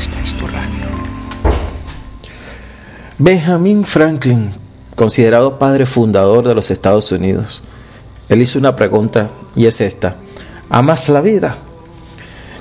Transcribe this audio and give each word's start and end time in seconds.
Esta. 0.00 0.16
Benjamin 3.18 3.84
Franklin, 3.84 4.50
considerado 4.96 5.58
padre 5.58 5.84
fundador 5.84 6.48
de 6.48 6.54
los 6.54 6.70
Estados 6.70 7.12
Unidos, 7.12 7.62
él 8.30 8.40
hizo 8.40 8.58
una 8.58 8.76
pregunta 8.76 9.28
y 9.54 9.66
es 9.66 9.82
esta. 9.82 10.16
¿Amas 10.70 11.10
la 11.10 11.20
vida? 11.20 11.54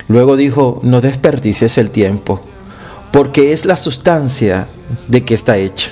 Luego 0.10 0.36
dijo, 0.36 0.82
no 0.84 1.00
desperdicies 1.00 1.78
el 1.78 1.92
tiempo, 1.92 2.42
porque 3.14 3.54
es 3.54 3.64
la 3.64 3.78
sustancia 3.78 4.68
de 5.08 5.24
que 5.24 5.34
está 5.34 5.56
hecha. 5.56 5.92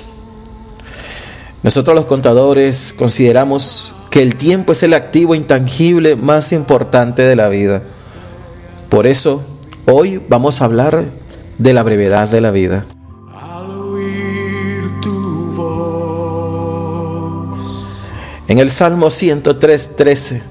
Nosotros 1.64 1.95
los 1.95 2.07
contadores 2.07 2.93
consideramos 2.97 3.95
que 4.11 4.21
el 4.21 4.36
tiempo 4.36 4.73
es 4.73 4.83
el 4.83 4.93
activo 4.93 5.33
intangible 5.33 6.18
más 6.18 6.51
importante 6.51 7.21
de 7.21 7.37
la 7.37 7.47
vida. 7.47 7.83
Por 8.89 9.07
eso, 9.07 9.45
hoy 9.86 10.21
vamos 10.27 10.61
a 10.61 10.65
hablar 10.65 11.05
de 11.57 11.74
la 11.74 11.84
brevedad 11.84 12.29
de 12.29 12.42
la 12.42 12.52
vida. 12.52 12.86
En 18.47 18.60
el 18.60 18.71
Salmo 18.71 19.10
103, 19.10 19.96
13 19.97 20.42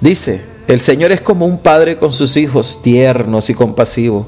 dice, 0.00 0.44
el 0.68 0.78
Señor 0.78 1.10
es 1.10 1.20
como 1.20 1.44
un 1.44 1.58
padre 1.58 1.96
con 1.96 2.12
sus 2.12 2.36
hijos 2.36 2.82
tiernos 2.82 3.50
y 3.50 3.54
compasivos, 3.54 4.26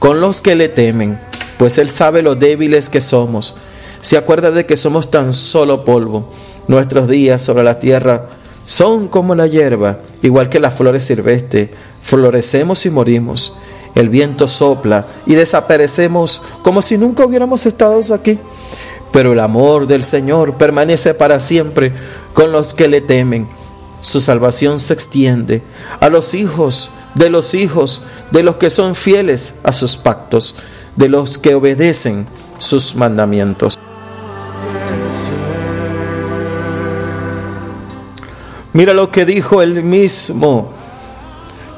con 0.00 0.20
los 0.20 0.40
que 0.40 0.56
le 0.56 0.68
temen, 0.68 1.20
pues 1.58 1.78
Él 1.78 1.88
sabe 1.88 2.22
lo 2.22 2.34
débiles 2.34 2.88
que 2.88 3.00
somos. 3.00 3.56
Se 4.00 4.16
acuerda 4.16 4.50
de 4.50 4.66
que 4.66 4.76
somos 4.76 5.10
tan 5.10 5.32
solo 5.32 5.84
polvo. 5.84 6.30
Nuestros 6.66 7.08
días 7.08 7.40
sobre 7.40 7.62
la 7.62 7.78
tierra 7.78 8.30
son 8.66 9.08
como 9.08 9.34
la 9.34 9.46
hierba, 9.46 10.00
igual 10.22 10.48
que 10.48 10.58
las 10.58 10.74
flores 10.74 11.04
silvestres. 11.04 11.70
Florecemos 12.02 12.84
y 12.84 12.90
morimos. 12.90 13.58
El 13.94 14.08
viento 14.08 14.48
sopla 14.48 15.06
y 15.26 15.34
desaparecemos 15.34 16.42
como 16.62 16.82
si 16.82 16.98
nunca 16.98 17.24
hubiéramos 17.24 17.64
estado 17.66 18.00
aquí. 18.14 18.38
Pero 19.12 19.32
el 19.32 19.40
amor 19.40 19.86
del 19.86 20.02
Señor 20.02 20.56
permanece 20.56 21.14
para 21.14 21.38
siempre 21.38 21.92
con 22.32 22.50
los 22.50 22.74
que 22.74 22.88
le 22.88 23.00
temen. 23.00 23.48
Su 24.00 24.20
salvación 24.20 24.80
se 24.80 24.92
extiende 24.92 25.62
a 26.00 26.08
los 26.08 26.34
hijos 26.34 26.90
de 27.14 27.30
los 27.30 27.54
hijos 27.54 28.02
de 28.32 28.42
los 28.42 28.56
que 28.56 28.70
son 28.70 28.94
fieles 28.94 29.60
a 29.62 29.72
sus 29.72 29.96
pactos, 29.96 30.56
de 30.96 31.08
los 31.08 31.38
que 31.38 31.54
obedecen 31.54 32.26
sus 32.58 32.96
mandamientos. 32.96 33.78
Mira 38.72 38.92
lo 38.92 39.12
que 39.12 39.24
dijo 39.24 39.62
el 39.62 39.84
mismo 39.84 40.72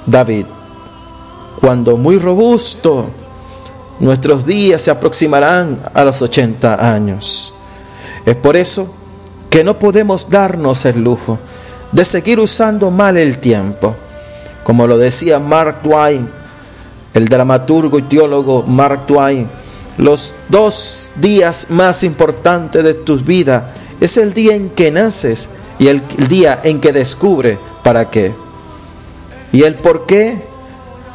David. 0.06 0.46
Cuando 1.60 1.96
muy 1.96 2.18
robusto, 2.18 3.10
nuestros 3.98 4.44
días 4.44 4.82
se 4.82 4.90
aproximarán 4.90 5.80
a 5.94 6.04
los 6.04 6.20
80 6.20 6.94
años. 6.94 7.54
Es 8.24 8.36
por 8.36 8.56
eso 8.56 8.94
que 9.48 9.64
no 9.64 9.78
podemos 9.78 10.28
darnos 10.28 10.84
el 10.84 11.02
lujo 11.02 11.38
de 11.92 12.04
seguir 12.04 12.40
usando 12.40 12.90
mal 12.90 13.16
el 13.16 13.38
tiempo. 13.38 13.94
Como 14.64 14.86
lo 14.86 14.98
decía 14.98 15.38
Mark 15.38 15.82
Twain, 15.82 16.28
el 17.14 17.28
dramaturgo 17.28 17.98
y 17.98 18.02
teólogo 18.02 18.64
Mark 18.64 19.06
Twain, 19.06 19.48
los 19.96 20.34
dos 20.48 21.12
días 21.16 21.70
más 21.70 22.02
importantes 22.02 22.84
de 22.84 22.94
tu 22.94 23.16
vida 23.18 23.72
es 24.00 24.18
el 24.18 24.34
día 24.34 24.54
en 24.54 24.68
que 24.68 24.90
naces 24.90 25.50
y 25.78 25.88
el 25.88 26.02
día 26.28 26.60
en 26.62 26.80
que 26.80 26.92
descubre 26.92 27.58
para 27.82 28.10
qué. 28.10 28.34
Y 29.52 29.62
el 29.62 29.76
por 29.76 30.04
qué 30.04 30.44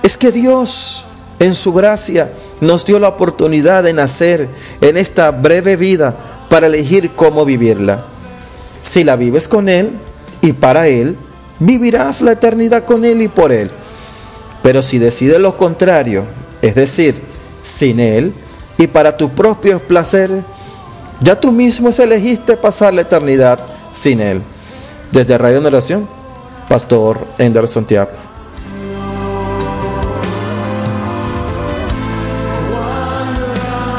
es 0.04 0.18
que 0.18 0.32
Dios 0.32 1.06
en 1.40 1.54
su 1.54 1.74
gracia 1.74 2.32
nos 2.60 2.86
dio 2.86 3.00
la 3.00 3.08
oportunidad 3.08 3.84
de 3.84 3.94
nacer 3.94 4.48
en 4.80 4.98
esta 4.98 5.32
breve 5.32 5.76
vida 5.76 6.16
para 6.50 6.68
elegir 6.68 7.12
cómo 7.16 7.46
vivirla. 7.46 8.06
Si 8.84 9.04
la 9.04 9.16
vives 9.16 9.48
con 9.48 9.70
Él 9.70 9.92
y 10.42 10.54
para 10.54 10.88
Él, 10.88 11.18
vivirás 11.60 12.22
la 12.22 12.34
eternidad 12.34 12.86
con 12.86 13.06
Él 13.06 13.22
y 13.22 13.28
por 13.28 13.52
Él. 13.52 13.72
Pero 14.62 14.82
si 14.82 15.00
decides 15.00 15.40
lo 15.40 15.58
contrario, 15.58 16.26
es 16.62 16.76
decir, 16.76 17.16
sin 17.62 18.00
Él 18.00 18.34
y 18.78 18.88
para 18.88 19.18
tus 19.18 19.32
propios 19.32 19.82
placeres, 19.82 20.44
ya 21.22 21.40
tú 21.40 21.52
mismo 21.52 21.90
elegiste 21.90 22.58
pasar 22.58 22.94
la 22.94 23.02
eternidad 23.02 23.60
sin 23.92 24.20
Él. 24.22 24.42
Desde 25.12 25.38
Radio 25.38 25.60
Oración, 25.66 26.08
Pastor 26.68 27.26
Anderson 27.40 27.86
Tiap. 27.86 28.31